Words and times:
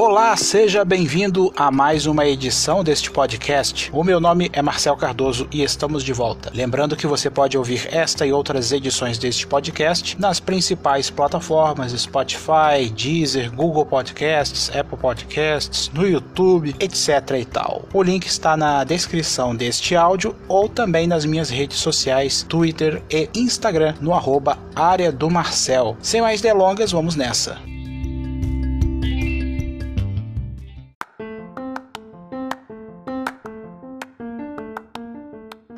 Olá, 0.00 0.36
seja 0.36 0.84
bem-vindo 0.84 1.52
a 1.56 1.72
mais 1.72 2.06
uma 2.06 2.24
edição 2.24 2.84
deste 2.84 3.10
podcast. 3.10 3.90
O 3.92 4.04
meu 4.04 4.20
nome 4.20 4.48
é 4.52 4.62
Marcel 4.62 4.96
Cardoso 4.96 5.48
e 5.50 5.60
estamos 5.64 6.04
de 6.04 6.12
volta. 6.12 6.52
Lembrando 6.54 6.94
que 6.94 7.04
você 7.04 7.28
pode 7.28 7.58
ouvir 7.58 7.88
esta 7.90 8.24
e 8.24 8.32
outras 8.32 8.70
edições 8.70 9.18
deste 9.18 9.44
podcast 9.44 10.16
nas 10.16 10.38
principais 10.38 11.10
plataformas 11.10 11.90
Spotify, 12.00 12.88
Deezer, 12.94 13.52
Google 13.52 13.84
Podcasts, 13.84 14.70
Apple 14.70 14.96
Podcasts, 14.96 15.90
no 15.92 16.06
YouTube, 16.06 16.76
etc 16.78 17.36
e 17.36 17.44
tal. 17.44 17.82
O 17.92 18.00
link 18.00 18.24
está 18.24 18.56
na 18.56 18.84
descrição 18.84 19.52
deste 19.52 19.96
áudio 19.96 20.36
ou 20.46 20.68
também 20.68 21.08
nas 21.08 21.24
minhas 21.24 21.50
redes 21.50 21.78
sociais, 21.78 22.44
Twitter 22.48 23.02
e 23.10 23.28
Instagram, 23.34 23.96
no 24.00 24.14
arroba 24.14 24.60
área 24.76 25.10
do 25.10 25.28
Marcel. 25.28 25.96
Sem 26.00 26.22
mais 26.22 26.40
delongas, 26.40 26.92
vamos 26.92 27.16
nessa. 27.16 27.58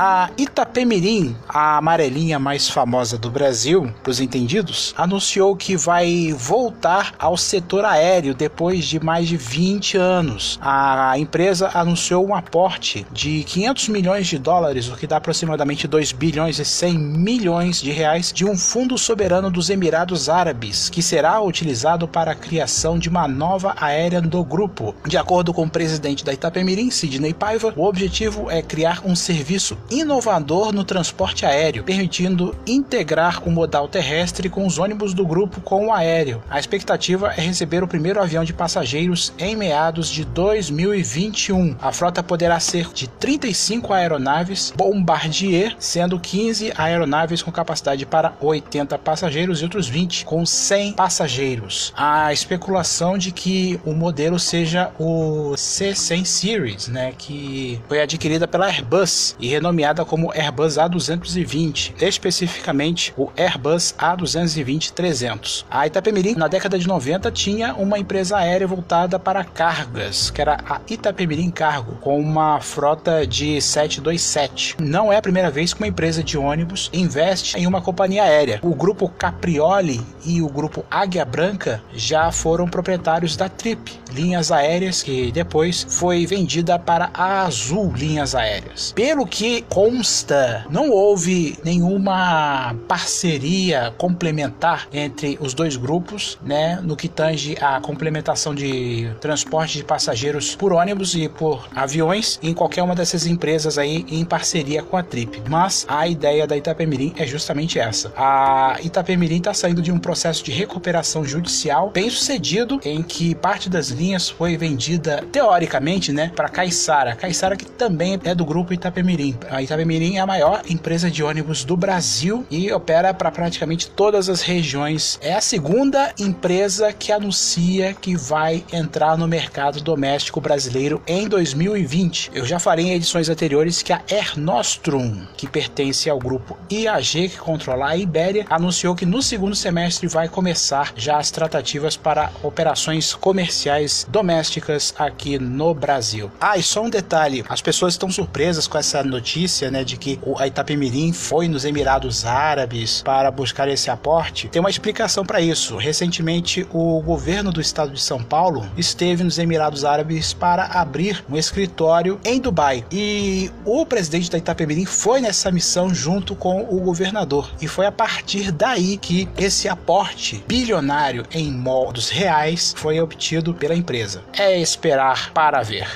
A 0.00 0.30
Itapemirim, 0.38 1.34
a 1.48 1.78
amarelinha 1.78 2.38
mais 2.38 2.70
famosa 2.70 3.18
do 3.18 3.28
Brasil, 3.28 3.92
para 4.00 4.12
os 4.12 4.20
entendidos, 4.20 4.94
anunciou 4.96 5.56
que 5.56 5.76
vai 5.76 6.32
voltar 6.38 7.16
ao 7.18 7.36
setor 7.36 7.84
aéreo 7.84 8.32
depois 8.32 8.84
de 8.84 9.00
mais 9.00 9.26
de 9.26 9.36
20 9.36 9.96
anos. 9.96 10.56
A 10.62 11.18
empresa 11.18 11.72
anunciou 11.74 12.24
um 12.24 12.32
aporte 12.32 13.04
de 13.10 13.42
500 13.42 13.88
milhões 13.88 14.28
de 14.28 14.38
dólares, 14.38 14.88
o 14.88 14.94
que 14.94 15.04
dá 15.04 15.16
aproximadamente 15.16 15.88
2 15.88 16.12
bilhões 16.12 16.60
e 16.60 16.64
100 16.64 16.96
milhões 16.96 17.82
de 17.82 17.90
reais, 17.90 18.32
de 18.32 18.44
um 18.44 18.56
fundo 18.56 18.96
soberano 18.96 19.50
dos 19.50 19.68
Emirados 19.68 20.28
Árabes, 20.28 20.88
que 20.88 21.02
será 21.02 21.40
utilizado 21.40 22.06
para 22.06 22.30
a 22.30 22.36
criação 22.36 23.00
de 23.00 23.08
uma 23.08 23.26
nova 23.26 23.74
aérea 23.76 24.20
do 24.20 24.44
grupo. 24.44 24.94
De 25.08 25.16
acordo 25.16 25.52
com 25.52 25.64
o 25.64 25.68
presidente 25.68 26.24
da 26.24 26.32
Itapemirim, 26.32 26.88
Sidney 26.88 27.34
Paiva, 27.34 27.74
o 27.74 27.84
objetivo 27.84 28.48
é 28.48 28.62
criar 28.62 29.02
um 29.04 29.16
serviço 29.16 29.76
inovador 29.90 30.72
no 30.72 30.84
transporte 30.84 31.46
aéreo, 31.46 31.84
permitindo 31.84 32.54
integrar 32.66 33.46
o 33.46 33.50
modal 33.50 33.88
terrestre 33.88 34.48
com 34.48 34.66
os 34.66 34.78
ônibus 34.78 35.14
do 35.14 35.26
grupo 35.26 35.60
com 35.60 35.86
o 35.86 35.92
aéreo. 35.92 36.42
A 36.48 36.58
expectativa 36.58 37.32
é 37.36 37.40
receber 37.40 37.82
o 37.82 37.88
primeiro 37.88 38.20
avião 38.20 38.44
de 38.44 38.52
passageiros 38.52 39.32
em 39.38 39.56
meados 39.56 40.08
de 40.08 40.24
2021. 40.24 41.76
A 41.80 41.92
frota 41.92 42.22
poderá 42.22 42.60
ser 42.60 42.88
de 42.92 43.08
35 43.08 43.92
aeronaves 43.92 44.72
Bombardier, 44.76 45.74
sendo 45.78 46.18
15 46.18 46.72
aeronaves 46.76 47.42
com 47.42 47.50
capacidade 47.50 48.04
para 48.04 48.34
80 48.40 48.98
passageiros 48.98 49.60
e 49.60 49.64
outros 49.64 49.88
20 49.88 50.24
com 50.24 50.44
100 50.44 50.92
passageiros. 50.92 51.92
A 51.96 52.32
especulação 52.32 53.16
de 53.16 53.32
que 53.32 53.80
o 53.84 53.92
modelo 53.92 54.38
seja 54.38 54.90
o 54.98 55.52
C100 55.54 56.24
Series, 56.24 56.88
né, 56.88 57.12
que 57.16 57.80
foi 57.88 58.00
adquirida 58.00 58.46
pela 58.46 58.66
Airbus 58.66 59.36
e 59.40 59.48
renomeada 59.48 59.77
nomeada 59.78 60.04
como 60.04 60.32
Airbus 60.32 60.74
A220, 60.74 61.94
especificamente 62.02 63.14
o 63.16 63.30
Airbus 63.36 63.94
A220-300. 63.96 65.64
A 65.70 65.86
Itapemirim, 65.86 66.34
na 66.34 66.48
década 66.48 66.76
de 66.76 66.88
90, 66.88 67.30
tinha 67.30 67.74
uma 67.74 67.96
empresa 67.96 68.38
aérea 68.38 68.66
voltada 68.66 69.20
para 69.20 69.44
cargas, 69.44 70.30
que 70.30 70.40
era 70.40 70.58
a 70.68 70.80
Itapemirim 70.90 71.48
Cargo, 71.48 71.94
com 72.00 72.18
uma 72.18 72.60
frota 72.60 73.24
de 73.24 73.60
727. 73.62 74.74
Não 74.80 75.12
é 75.12 75.16
a 75.16 75.22
primeira 75.22 75.48
vez 75.48 75.72
que 75.72 75.80
uma 75.80 75.86
empresa 75.86 76.24
de 76.24 76.36
ônibus 76.36 76.90
investe 76.92 77.56
em 77.56 77.64
uma 77.64 77.80
companhia 77.80 78.24
aérea. 78.24 78.58
O 78.64 78.74
grupo 78.74 79.08
Caprioli 79.08 80.04
e 80.24 80.42
o 80.42 80.48
grupo 80.48 80.84
Águia 80.90 81.24
Branca 81.24 81.80
já 81.94 82.32
foram 82.32 82.66
proprietários 82.66 83.36
da 83.36 83.48
Trip, 83.48 83.92
linhas 84.08 84.50
aéreas 84.50 85.02
que 85.02 85.30
depois 85.32 85.86
foi 85.88 86.26
vendida 86.26 86.78
para 86.78 87.10
a 87.14 87.42
Azul 87.42 87.92
Linhas 87.92 88.34
Aéreas. 88.34 88.92
Pelo 88.92 89.26
que 89.26 89.62
consta, 89.62 90.66
não 90.70 90.90
houve 90.90 91.58
nenhuma 91.64 92.74
parceria 92.86 93.92
complementar 93.96 94.88
entre 94.92 95.38
os 95.40 95.54
dois 95.54 95.76
grupos, 95.76 96.38
né, 96.42 96.80
no 96.82 96.96
que 96.96 97.08
tange 97.08 97.56
a 97.60 97.80
complementação 97.80 98.54
de 98.54 99.10
transporte 99.20 99.78
de 99.78 99.84
passageiros 99.84 100.54
por 100.56 100.72
ônibus 100.72 101.14
e 101.14 101.28
por 101.28 101.68
aviões 101.74 102.38
em 102.42 102.54
qualquer 102.54 102.82
uma 102.82 102.94
dessas 102.94 103.26
empresas 103.26 103.78
aí 103.78 104.04
em 104.08 104.24
parceria 104.24 104.82
com 104.82 104.96
a 104.96 105.02
Trip. 105.02 105.42
Mas 105.48 105.86
a 105.88 106.06
ideia 106.06 106.46
da 106.46 106.56
Itapemirim 106.56 107.14
é 107.16 107.26
justamente 107.26 107.78
essa. 107.78 108.12
A 108.16 108.78
Itapemirim 108.82 109.38
está 109.38 109.54
saindo 109.54 109.82
de 109.82 109.92
um 109.92 109.98
processo 109.98 110.44
de 110.44 110.52
recuperação 110.52 111.24
judicial 111.24 111.90
bem 111.90 112.10
sucedido 112.10 112.80
em 112.84 113.02
que 113.02 113.34
parte 113.34 113.68
das 113.68 113.90
linhas 113.98 114.28
foi 114.28 114.56
vendida 114.56 115.24
teoricamente, 115.32 116.12
né, 116.12 116.30
para 116.34 116.48
Caixara. 116.48 117.16
Caixara 117.16 117.56
que 117.56 117.66
também 117.66 118.18
é 118.24 118.34
do 118.34 118.44
grupo 118.44 118.72
Itapemirim. 118.72 119.36
A 119.50 119.60
Itapemirim 119.60 120.16
é 120.16 120.20
a 120.20 120.26
maior 120.26 120.62
empresa 120.68 121.10
de 121.10 121.22
ônibus 121.22 121.64
do 121.64 121.76
Brasil 121.76 122.46
e 122.50 122.72
opera 122.72 123.12
para 123.12 123.30
praticamente 123.30 123.90
todas 123.90 124.28
as 124.28 124.40
regiões. 124.40 125.18
É 125.20 125.34
a 125.34 125.40
segunda 125.40 126.12
empresa 126.18 126.92
que 126.92 127.10
anuncia 127.10 127.92
que 127.94 128.16
vai 128.16 128.64
entrar 128.72 129.18
no 129.18 129.26
mercado 129.26 129.80
doméstico 129.80 130.40
brasileiro 130.40 131.02
em 131.06 131.28
2020. 131.28 132.30
Eu 132.32 132.46
já 132.46 132.58
falei 132.58 132.86
em 132.86 132.92
edições 132.92 133.28
anteriores 133.28 133.82
que 133.82 133.92
a 133.92 134.00
Air 134.10 134.38
Nostrum, 134.38 135.26
que 135.36 135.48
pertence 135.48 136.08
ao 136.08 136.18
grupo 136.18 136.56
IAG, 136.70 137.28
que 137.28 137.38
controla 137.38 137.88
a 137.88 137.96
Ibéria, 137.96 138.46
anunciou 138.48 138.94
que 138.94 139.06
no 139.06 139.22
segundo 139.22 139.56
semestre 139.56 140.06
vai 140.06 140.28
começar 140.28 140.92
já 140.96 141.18
as 141.18 141.30
tratativas 141.30 141.96
para 141.96 142.30
operações 142.42 143.14
comerciais 143.14 143.87
domésticas 144.08 144.94
aqui 144.98 145.38
no 145.38 145.74
Brasil. 145.74 146.30
Ah, 146.40 146.56
e 146.56 146.62
só 146.62 146.82
um 146.82 146.90
detalhe: 146.90 147.44
as 147.48 147.60
pessoas 147.60 147.94
estão 147.94 148.10
surpresas 148.10 148.66
com 148.66 148.78
essa 148.78 149.02
notícia 149.02 149.70
né, 149.70 149.84
de 149.84 149.96
que 149.96 150.18
a 150.38 150.46
Itapemirim 150.46 151.12
foi 151.12 151.48
nos 151.48 151.64
Emirados 151.64 152.24
Árabes 152.24 153.02
para 153.02 153.30
buscar 153.30 153.68
esse 153.68 153.90
aporte, 153.90 154.48
tem 154.48 154.60
uma 154.60 154.70
explicação 154.70 155.24
para 155.24 155.40
isso. 155.40 155.76
Recentemente, 155.76 156.66
o 156.72 157.00
governo 157.00 157.52
do 157.52 157.60
estado 157.60 157.92
de 157.92 158.00
São 158.00 158.22
Paulo 158.22 158.66
esteve 158.76 159.24
nos 159.24 159.38
Emirados 159.38 159.84
Árabes 159.84 160.32
para 160.32 160.64
abrir 160.66 161.24
um 161.28 161.36
escritório 161.36 162.20
em 162.24 162.40
Dubai. 162.40 162.84
E 162.90 163.50
o 163.64 163.84
presidente 163.86 164.30
da 164.30 164.38
Itapemirim 164.38 164.84
foi 164.84 165.20
nessa 165.20 165.50
missão 165.50 165.94
junto 165.94 166.34
com 166.34 166.62
o 166.62 166.80
governador. 166.80 167.50
E 167.60 167.68
foi 167.68 167.86
a 167.86 167.92
partir 167.92 168.50
daí 168.50 168.96
que 168.96 169.28
esse 169.36 169.68
aporte 169.68 170.44
bilionário 170.46 171.24
em 171.32 171.50
modos 171.50 172.08
reais 172.08 172.74
foi 172.76 173.00
obtido 173.00 173.54
pela 173.54 173.74
empresa. 173.78 174.22
É 174.36 174.58
esperar 174.60 175.30
para 175.32 175.62
ver. 175.62 175.88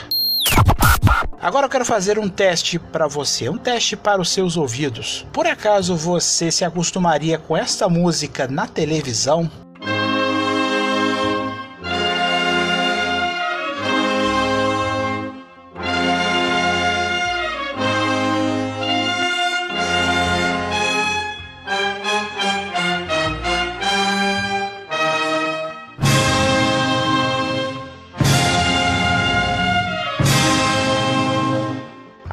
Agora 1.41 1.67
eu 1.67 1.71
quero 1.71 1.85
fazer 1.85 2.19
um 2.19 2.29
teste 2.29 2.79
para 2.79 3.09
você, 3.09 3.49
um 3.49 3.59
teste 3.59 3.97
para 3.97 4.21
os 4.21 4.31
seus 4.31 4.57
ouvidos. 4.57 5.27
Por 5.33 5.47
acaso 5.47 5.97
você 5.97 6.53
se 6.53 6.65
acostumaria 6.65 7.37
com 7.37 7.57
esta 7.57 7.89
música 7.89 8.47
na 8.47 8.67
televisão? 8.67 9.51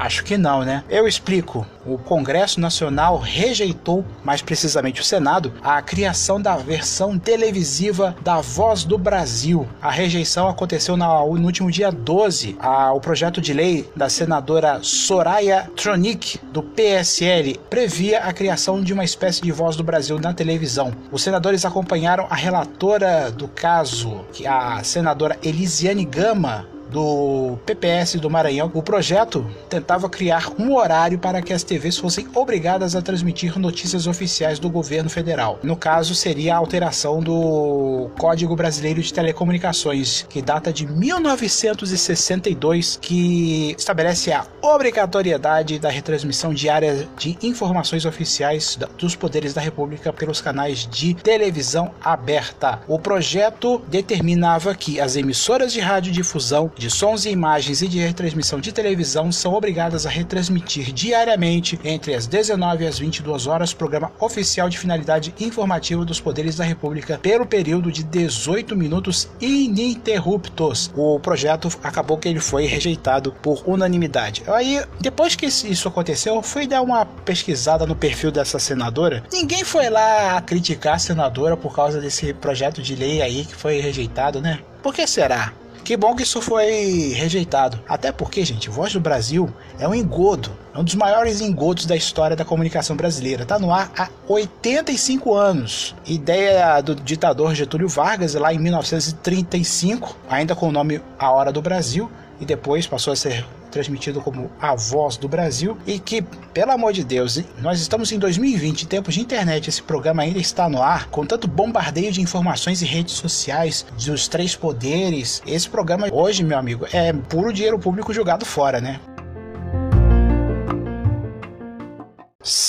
Acho 0.10 0.24
que 0.24 0.40
não, 0.40 0.64
né? 0.64 0.84
Eu 0.90 1.08
explico. 1.08 1.68
O 1.86 1.96
Congresso 1.96 2.60
Nacional 2.60 3.20
rejeitou, 3.20 4.04
mais 4.24 4.42
precisamente 4.42 5.02
o 5.02 5.04
Senado, 5.04 5.54
a 5.62 5.80
criação 5.84 6.42
da 6.42 6.58
versão 6.58 7.20
televisiva 7.20 8.16
da 8.24 8.42
Voz 8.42 8.84
do 8.84 8.98
Brasil. 8.98 9.68
A 9.80 9.92
rejeição 9.92 10.50
aconteceu 10.50 10.98
no 10.98 11.26
último 11.26 11.70
dia 11.70 11.92
12. 11.92 12.58
o 12.92 13.00
projeto 13.00 13.40
de 13.40 13.54
lei 13.54 13.88
da 13.96 14.10
senadora 14.10 14.80
Soraya 14.82 15.70
Tronic, 15.76 16.40
do 16.52 16.64
PSL, 16.64 17.60
previa 17.70 18.22
a 18.22 18.34
criação 18.34 18.82
de 18.82 18.94
uma 18.94 19.04
espécie 19.04 19.44
de 19.44 19.52
Voz 19.52 19.76
do 19.76 19.84
Brasil 19.84 20.20
na 20.20 20.34
televisão. 20.34 20.92
Os 21.12 21.22
senadores 21.22 21.66
acompanharam 21.66 22.26
a 22.32 22.36
relatora 22.36 23.30
do 23.30 23.48
caso, 23.48 24.26
a 24.44 24.84
senadora 24.84 25.38
Elisiane 25.44 26.04
Gama, 26.04 26.66
do 26.90 27.58
PPS 27.66 28.16
do 28.16 28.30
Maranhão. 28.30 28.72
O 28.74 28.82
projeto 28.82 29.46
tentava 29.70 30.10
criar 30.10 30.52
um 30.60 30.76
horário 30.76 31.20
para 31.20 31.42
que 31.42 31.54
as 31.54 31.64
TVs 31.64 31.98
fossem 31.98 32.28
obrigadas 32.36 32.96
a 32.96 33.02
transmitir 33.02 33.58
notícias 33.60 34.08
oficiais 34.08 34.60
do 34.60 34.70
governo 34.70 35.10
federal. 35.10 35.60
No 35.64 35.76
caso, 35.76 36.16
seria 36.16 36.56
a 36.56 36.58
alteração 36.58 37.22
do 37.22 38.10
Código 38.18 38.56
Brasileiro 38.56 39.02
de 39.02 39.14
Telecomunicações, 39.14 40.26
que 40.30 40.42
data 40.42 40.72
de 40.74 40.88
1962, 40.88 42.98
que 43.02 43.76
estabelece 43.78 44.32
a 44.32 44.46
obrigatoriedade 44.62 45.80
da 45.80 45.90
retransmissão 45.90 46.54
diária 46.54 47.10
de 47.18 47.38
informações 47.42 48.06
oficiais 48.06 48.78
dos 48.98 49.16
poderes 49.16 49.54
da 49.54 49.62
República 49.62 50.12
pelos 50.12 50.42
canais 50.42 50.88
de 50.88 51.14
televisão 51.14 51.92
aberta. 52.02 52.82
O 52.88 52.98
projeto 52.98 53.82
determinava 53.88 54.74
que 54.76 55.00
as 55.00 55.16
emissoras 55.16 55.72
de 55.74 55.80
radiodifusão 55.80 56.72
de 56.80 56.90
sons 56.90 57.26
e 57.26 57.30
imagens 57.30 57.82
e 57.82 57.88
de 57.90 58.00
retransmissão 58.00 58.60
de 58.60 58.72
televisão 58.72 59.34
são 59.34 59.54
obrigadas 59.54 60.06
a 60.06 60.10
retransmitir 60.10 60.94
diariamente 60.94 61.78
entre 61.84 62.16
as 62.16 62.26
19 62.26 62.86
e 62.86 62.88
as 62.88 62.98
22 62.98 63.48
horas 63.48 63.74
programa 63.74 64.12
oficial 64.18 64.70
de 64.70 64.80
finalidade 64.80 65.36
informativa 65.42 66.06
dos 66.06 66.22
poderes 66.22 66.56
da 66.56 66.64
República 66.64 67.20
pelo 67.22 67.46
período 67.46 67.92
de 67.92 68.02
18 68.02 68.78
minutos 68.78 69.30
ininterruptos. 69.42 70.90
O 70.96 71.20
projeto 71.20 71.70
acabou 71.84 72.18
que 72.18 72.30
ele 72.30 72.40
foi 72.40 72.66
rejeitado 72.66 73.34
por 73.42 73.62
unanimidade. 73.68 74.44
Aí, 74.48 74.82
depois 75.02 75.36
que 75.36 75.48
isso 75.48 75.88
aconteceu, 75.88 76.36
eu 76.36 76.42
fui 76.42 76.66
dar 76.66 76.82
uma 76.82 77.06
pesquisada 77.06 77.86
no 77.86 77.96
perfil 77.96 78.32
dessa 78.32 78.58
senadora. 78.58 79.22
Ninguém 79.34 79.66
foi 79.66 79.90
lá 79.90 80.42
criticar 80.42 80.96
a 80.96 81.00
senadora 81.00 81.58
por 81.58 81.76
causa 81.76 82.00
desse 82.00 82.34
projeto 82.34 82.82
de 82.82 82.96
lei 82.96 83.22
aí 83.22 83.44
que 83.44 83.56
foi 83.56 83.82
rejeitado, 83.82 84.40
né? 84.40 84.60
Por 84.82 84.94
que 84.94 85.06
será? 85.06 85.52
Que 85.90 85.98
bom 85.98 86.16
que 86.16 86.22
isso 86.22 86.40
foi 86.40 87.14
rejeitado. 87.16 87.80
Até 87.90 88.12
porque, 88.12 88.46
gente, 88.46 88.70
Voz 88.70 88.94
do 88.94 89.00
Brasil 89.00 89.52
é 89.80 89.88
um 89.88 89.96
engodo. 89.96 90.52
É 90.72 90.78
um 90.78 90.84
dos 90.84 90.94
maiores 90.94 91.42
engodos 91.42 91.88
da 91.88 91.96
história 91.96 92.36
da 92.36 92.46
comunicação 92.46 92.96
brasileira. 92.96 93.42
Está 93.42 93.58
no 93.58 93.74
ar 93.74 93.92
há 93.98 94.08
85 94.28 95.34
anos. 95.34 95.96
Ideia 96.06 96.80
do 96.82 96.94
ditador 96.94 97.56
Getúlio 97.56 97.90
Vargas, 97.90 98.36
lá 98.36 98.54
em 98.54 98.60
1935, 98.60 100.16
ainda 100.30 100.56
com 100.56 100.68
o 100.70 100.72
nome 100.72 101.02
A 101.18 101.32
Hora 101.32 101.52
do 101.52 101.60
Brasil, 101.60 102.08
e 102.40 102.46
depois 102.46 102.86
passou 102.86 103.12
a 103.12 103.16
ser 103.16 103.44
transmitido 103.70 104.22
como 104.22 104.50
a 104.60 104.76
voz 104.76 105.18
do 105.18 105.28
Brasil 105.28 105.78
e 105.86 106.00
que, 106.00 106.22
pelo 106.54 106.72
amor 106.72 106.94
de 106.94 107.04
Deus, 107.04 107.42
nós 107.62 107.80
estamos 107.80 108.12
em 108.12 108.20
2020, 108.20 108.84
em 108.84 108.88
tempos 108.88 109.14
de 109.14 109.22
internet, 109.22 109.70
esse 109.70 109.82
programa 109.82 110.24
ainda 110.24 110.40
está 110.40 110.70
no 110.70 110.82
ar, 110.82 111.08
com 111.10 111.26
tanto 111.26 111.48
bombardeio 111.48 112.12
de 112.12 112.22
informações 112.22 112.82
e 112.82 112.86
redes 112.86 113.14
sociais 113.14 113.86
dos 114.06 114.28
três 114.28 114.56
poderes. 114.56 115.42
Esse 115.46 115.70
programa 115.70 116.08
hoje, 116.12 116.44
meu 116.44 116.58
amigo, 116.58 116.86
é 116.92 117.14
puro 117.14 117.54
dinheiro 117.54 117.80
público 117.80 118.14
jogado 118.14 118.46
fora, 118.46 118.82
né? 118.82 119.00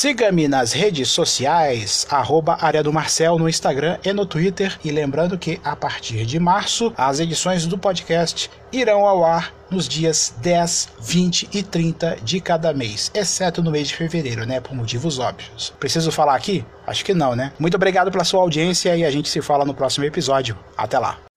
Siga-me 0.00 0.48
nas 0.48 0.72
redes 0.72 1.10
sociais, 1.10 2.06
arroba 2.08 2.56
Área 2.58 2.82
do 2.82 2.90
Marcel 2.90 3.38
no 3.38 3.46
Instagram 3.46 3.98
e 4.02 4.10
no 4.14 4.24
Twitter. 4.24 4.80
E 4.82 4.90
lembrando 4.90 5.36
que 5.36 5.60
a 5.62 5.76
partir 5.76 6.24
de 6.24 6.38
março, 6.38 6.90
as 6.96 7.20
edições 7.20 7.66
do 7.66 7.76
podcast 7.76 8.50
irão 8.72 9.04
ao 9.04 9.22
ar 9.22 9.52
nos 9.70 9.86
dias 9.86 10.32
10, 10.38 10.88
20 11.02 11.50
e 11.52 11.62
30 11.62 12.16
de 12.22 12.40
cada 12.40 12.72
mês, 12.72 13.10
exceto 13.12 13.62
no 13.62 13.70
mês 13.70 13.88
de 13.88 13.94
fevereiro, 13.94 14.46
né? 14.46 14.58
Por 14.58 14.74
motivos 14.74 15.18
óbvios. 15.18 15.70
Preciso 15.78 16.10
falar 16.10 16.34
aqui? 16.34 16.64
Acho 16.86 17.04
que 17.04 17.12
não, 17.12 17.36
né? 17.36 17.52
Muito 17.58 17.74
obrigado 17.74 18.10
pela 18.10 18.24
sua 18.24 18.40
audiência 18.40 18.96
e 18.96 19.04
a 19.04 19.10
gente 19.10 19.28
se 19.28 19.42
fala 19.42 19.66
no 19.66 19.74
próximo 19.74 20.06
episódio. 20.06 20.58
Até 20.78 20.98
lá! 20.98 21.29